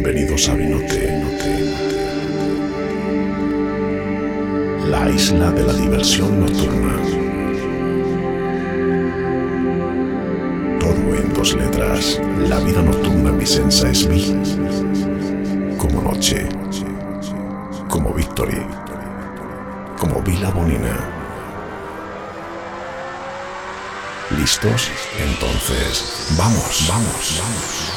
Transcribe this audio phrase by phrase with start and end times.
[0.00, 1.22] Bienvenidos a Vinote,
[4.86, 6.94] la isla de la diversión nocturna.
[10.78, 12.20] Todo en dos letras.
[12.48, 14.40] La vida nocturna Vicenza es vi.
[15.76, 16.48] Como noche,
[17.88, 18.64] como victory,
[19.98, 20.96] como Vila Bonina.
[24.38, 24.92] ¿Listos?
[25.18, 27.87] Entonces, vamos, vamos, vamos.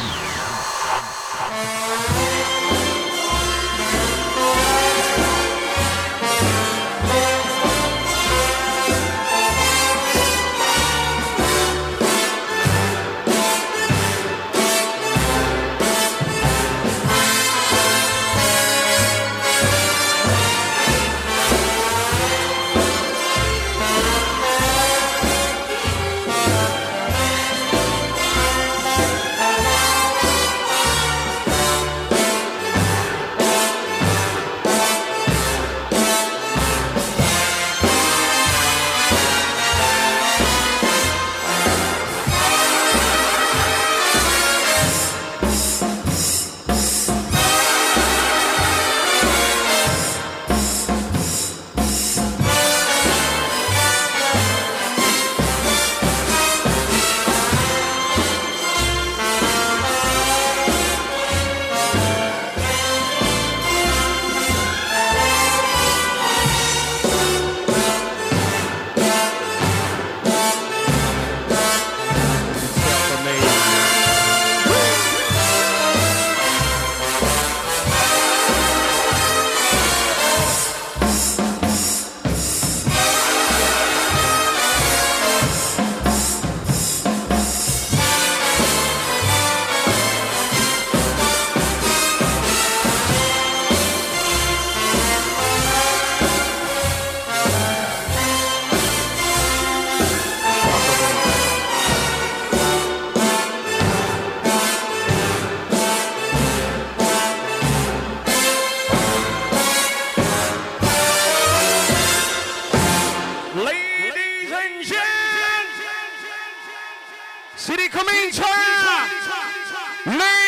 [120.04, 120.41] Man!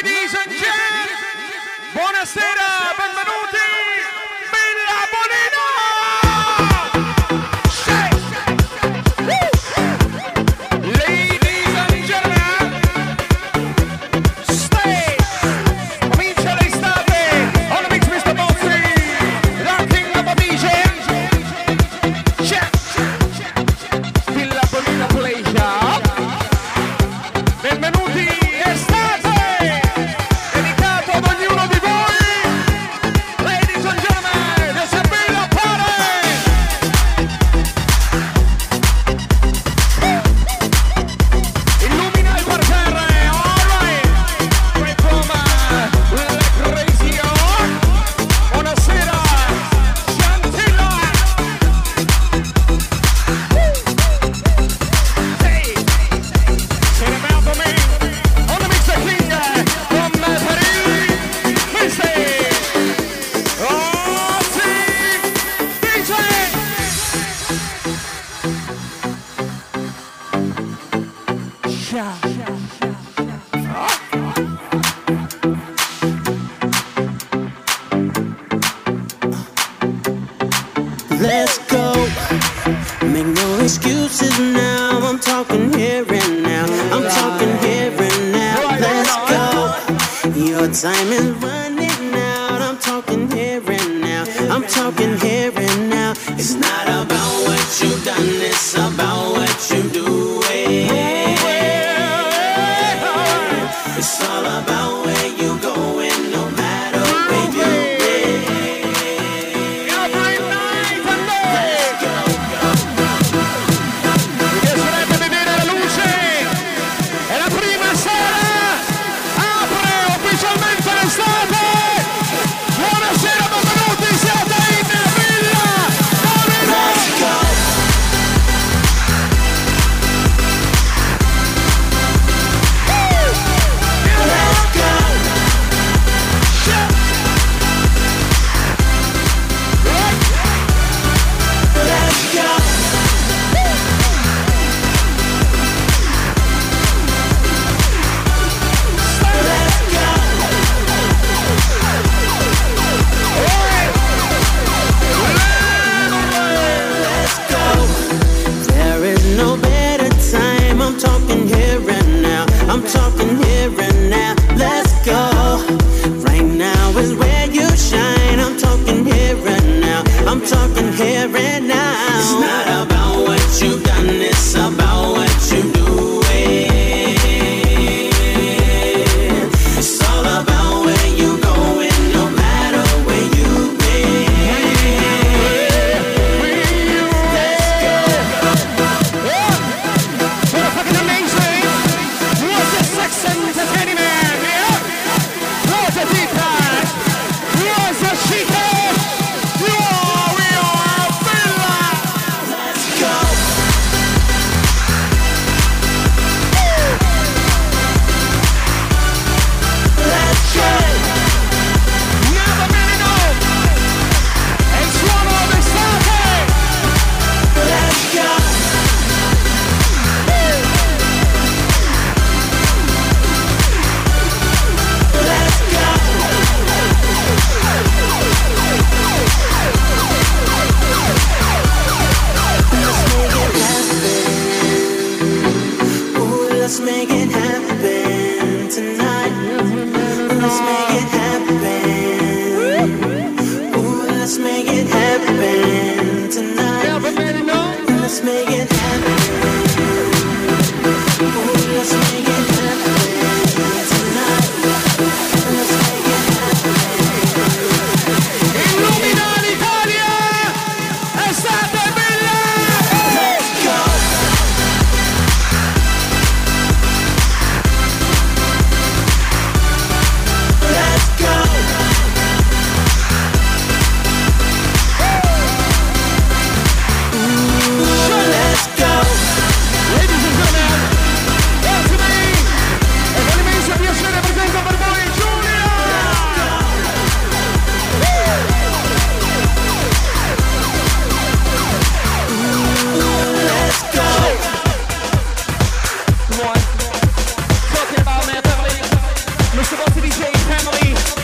[299.75, 301.22] Velocity J family.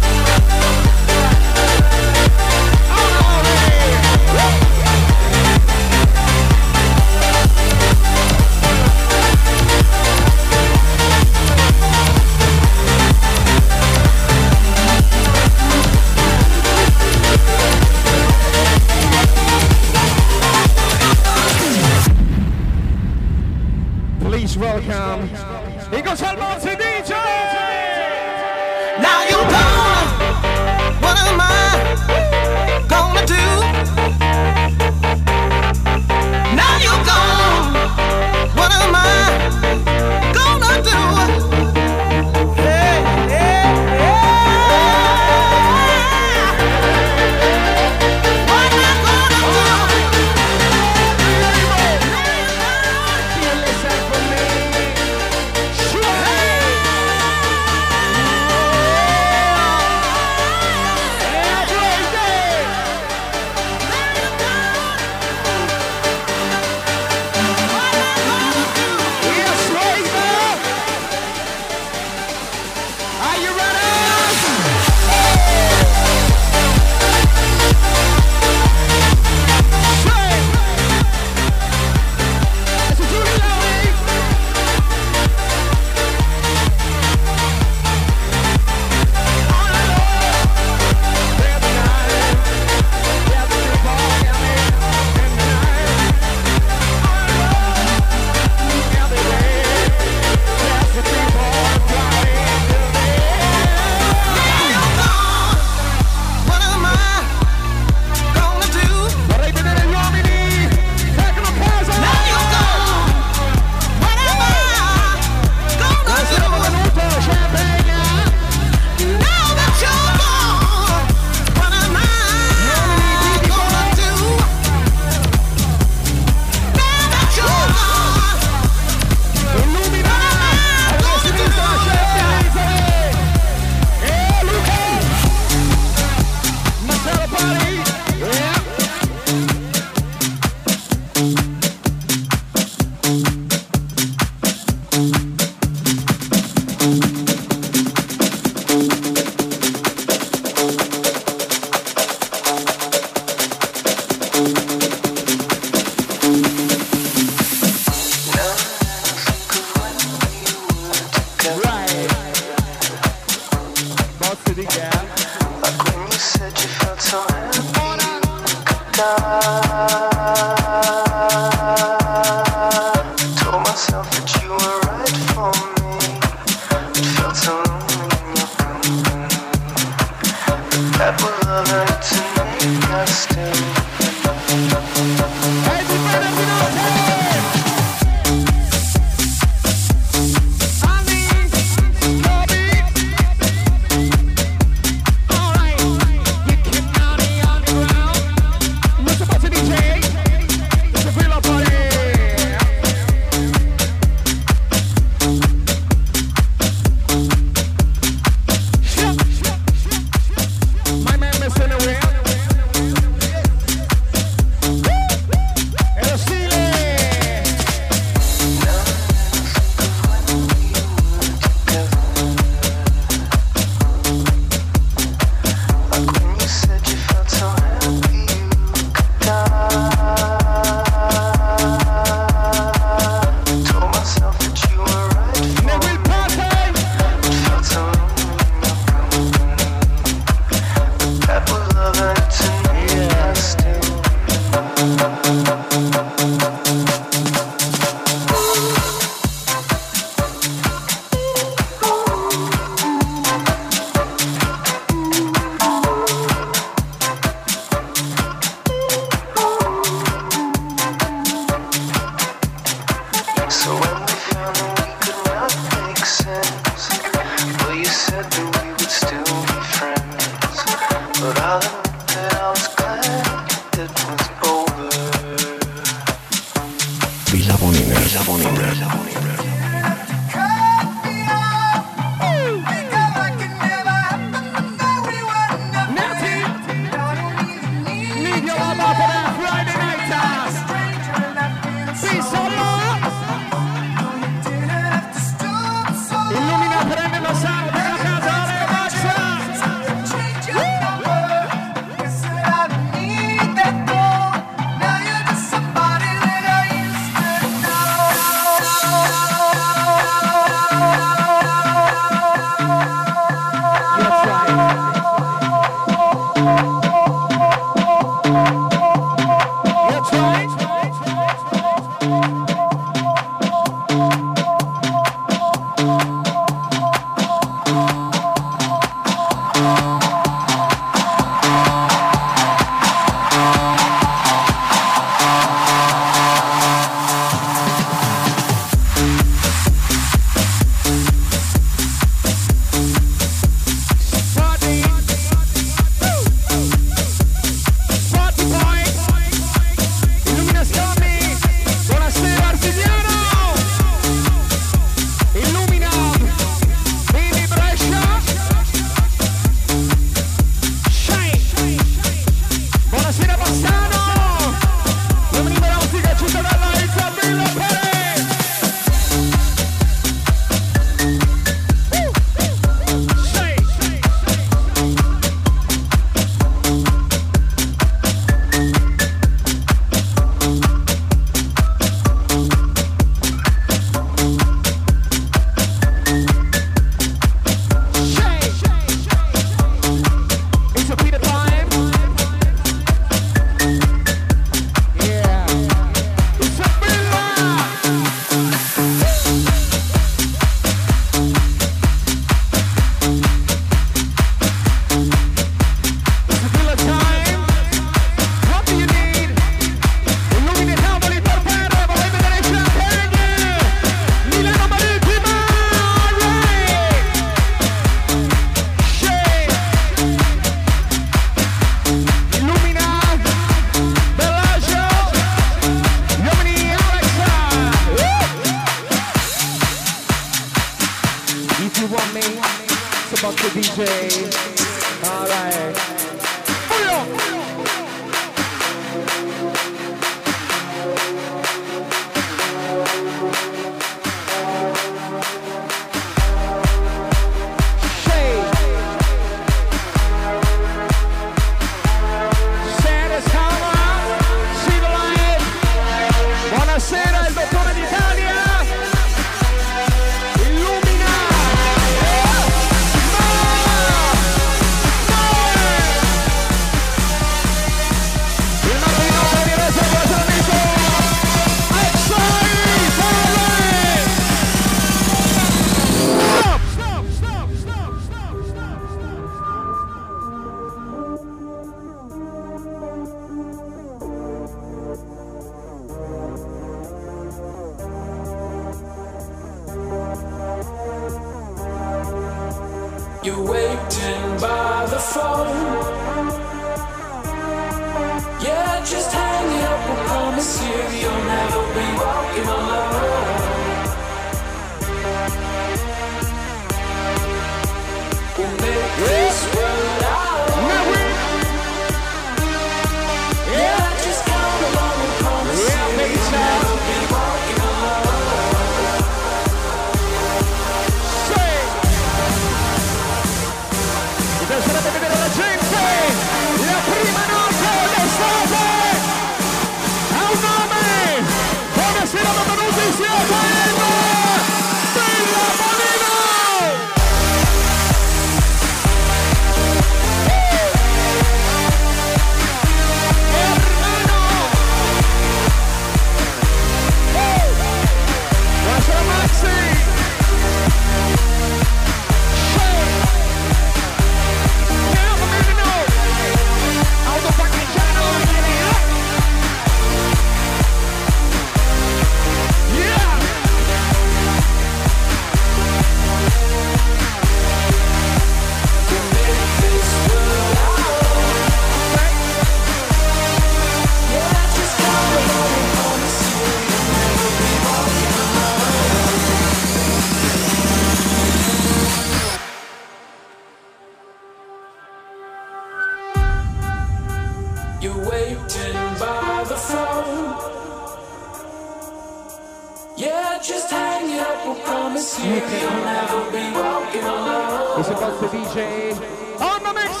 [593.42, 597.80] Just hang up, I promise you, you'll never be walking alone.
[597.80, 598.94] E se posso DJ
[599.40, 600.00] On the mix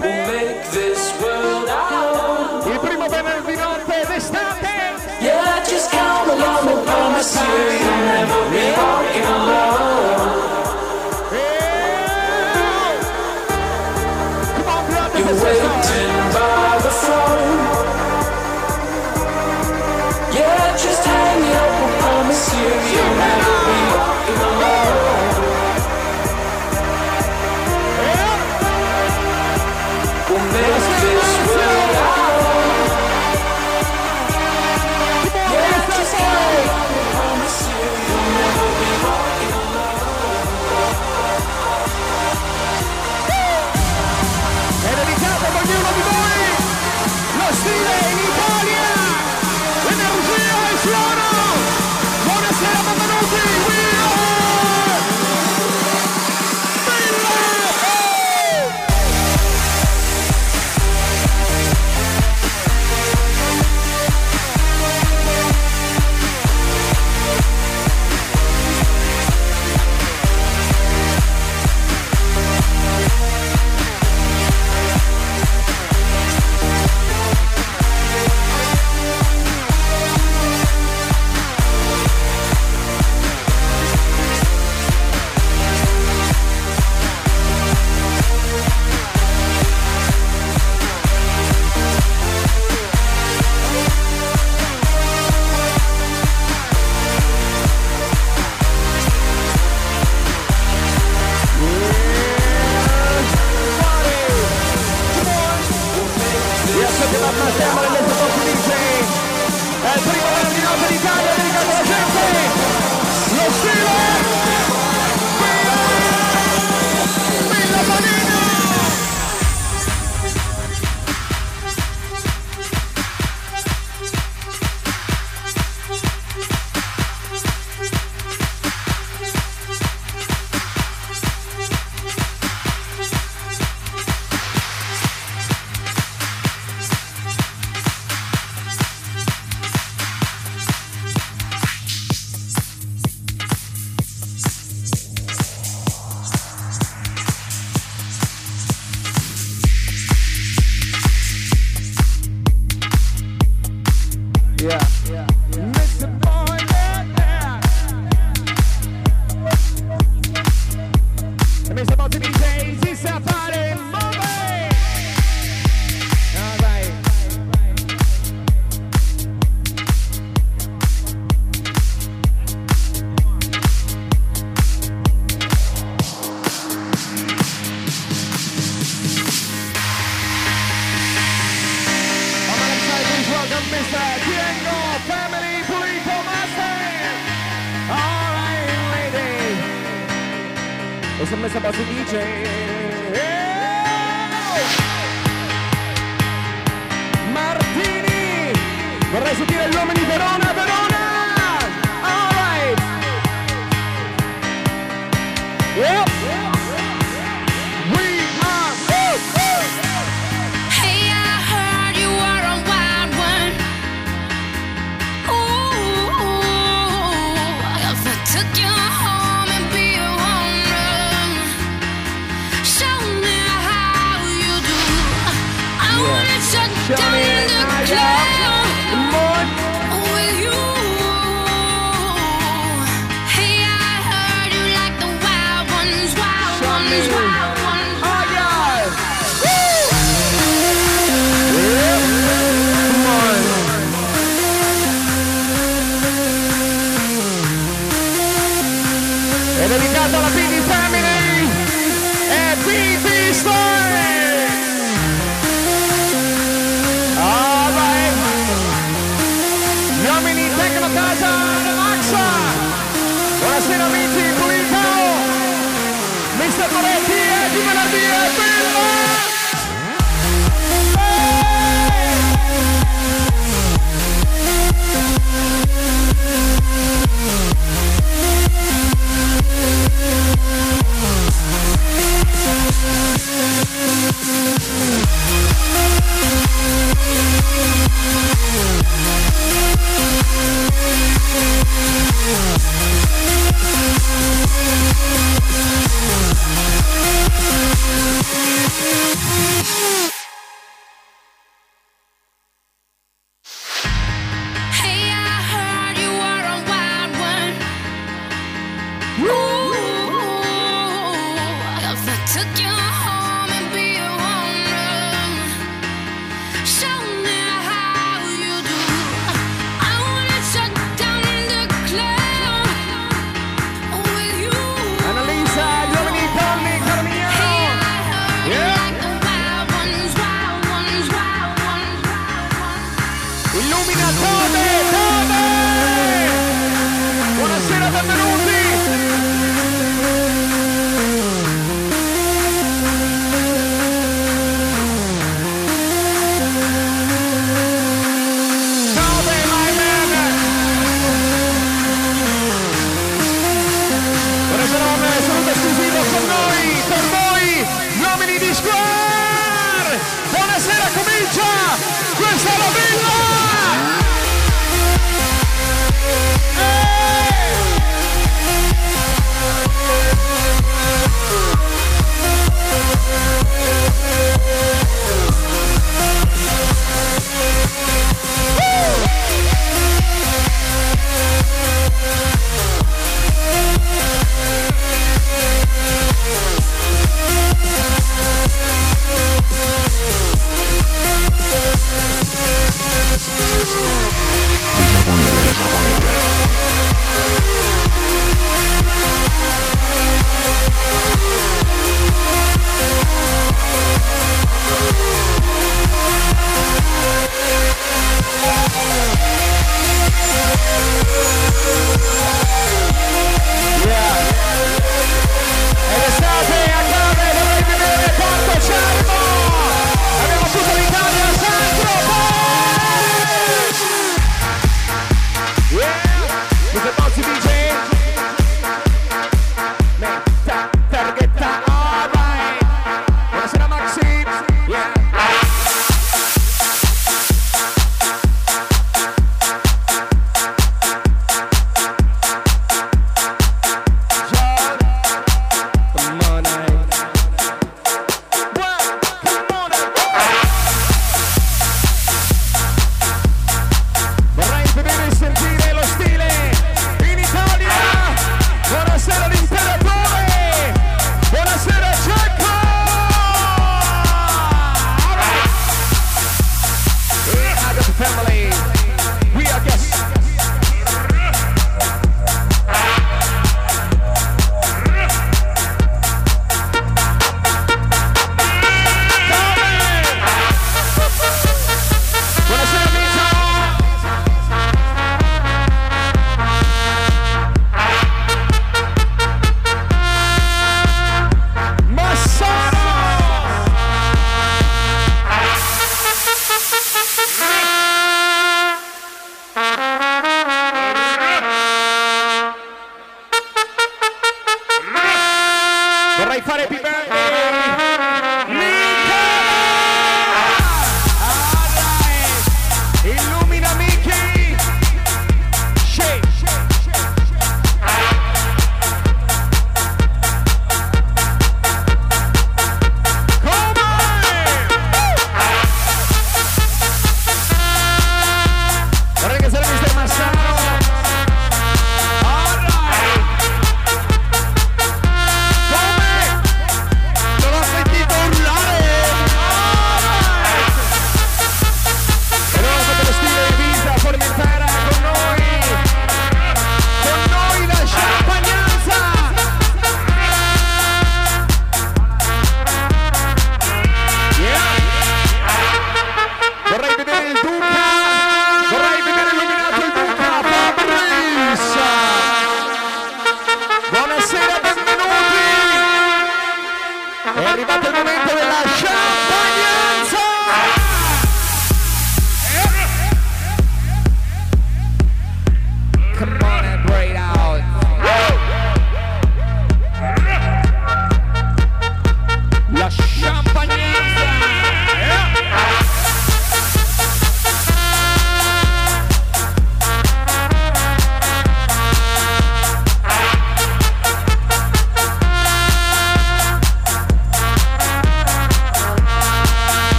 [0.00, 2.72] We'll make this world our own.
[2.72, 4.68] Il primo venerdì notte d'estate
[5.20, 7.46] Yeah, just count along, we'll promise you
[7.84, 9.19] You'll never be walking alone.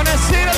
[0.00, 0.49] Buonasera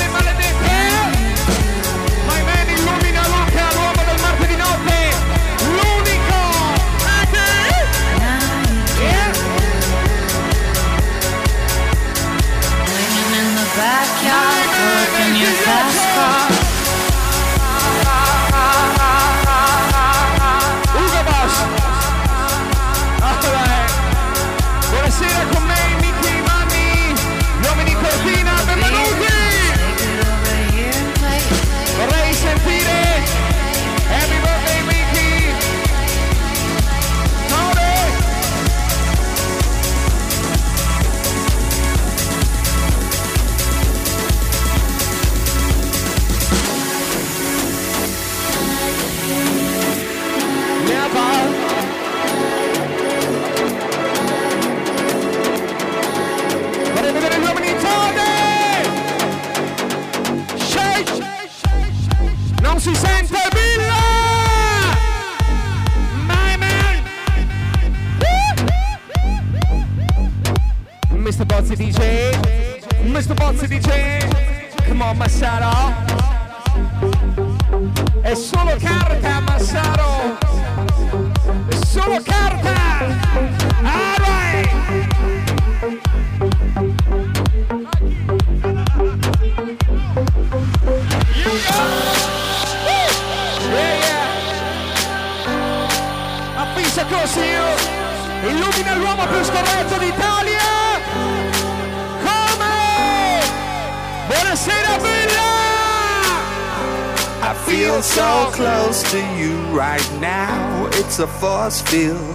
[111.81, 112.32] feel.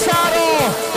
[0.00, 0.89] Machado.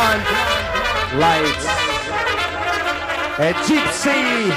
[0.00, 0.32] Blonde
[1.18, 1.66] Lights.
[3.36, 4.48] È Gypsy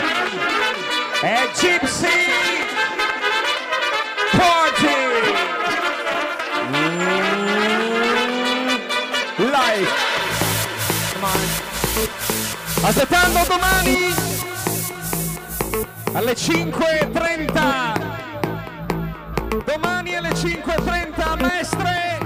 [1.22, 2.08] è Gypsy
[4.32, 4.96] Party.
[6.70, 8.68] Mm,
[9.38, 9.92] life.
[12.82, 14.14] Aspettando domani
[16.14, 18.02] alle 5.30
[19.66, 22.18] domani alle 5.30 mestre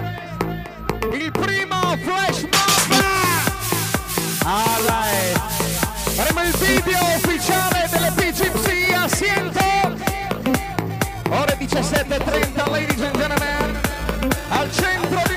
[1.13, 1.56] il primo
[6.17, 9.59] Faremo il video ufficiale delle PCP a Siento.
[11.29, 13.79] Ore 17.30, ladies and gentlemen,
[14.49, 15.36] al centro di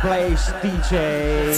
[0.00, 0.94] place DJ.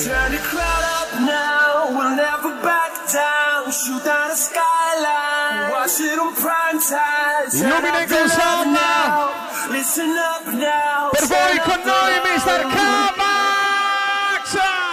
[0.04, 3.70] Turn the crowd up now, we'll never back down.
[3.70, 7.50] Shoot down the skyline, watch it on prime time.
[7.52, 11.10] Turn Illumina up the con now, Listen up now.
[11.12, 12.20] Per voi con noi.
[12.24, 12.62] Mr.
[12.74, 14.44] Cavax!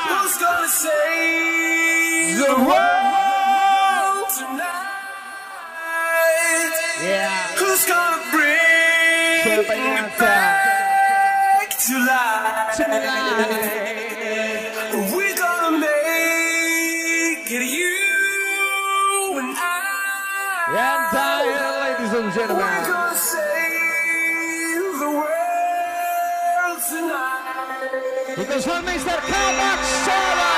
[0.09, 5.87] Who's gonna save the world tonight?
[7.01, 7.55] Yeah.
[7.59, 10.56] Who's gonna bring Champagnata.
[11.89, 12.77] It back?
[15.13, 19.61] We're gonna make it you and I.
[20.69, 21.23] And I,
[21.93, 22.65] ladies and gentlemen.
[22.65, 28.35] We're gonna save the world tonight.
[28.35, 29.15] Because for Mr.
[29.29, 30.56] Cavax Solo.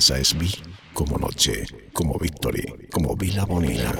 [0.00, 0.48] Esperanza SB,
[0.94, 3.92] como Noche, como Victory, como Vila Bonilla.